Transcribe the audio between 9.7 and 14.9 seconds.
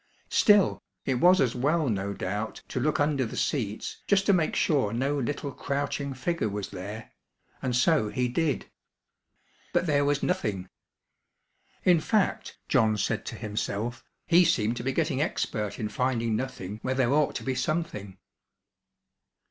But there was nothing. In fact, John said to himself, he seemed to